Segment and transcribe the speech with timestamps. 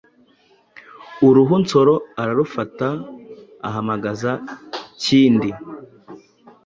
[1.27, 2.87] Uruhu Nsoro ararufata
[3.67, 4.31] ahamagaza
[5.03, 5.49] Kindi,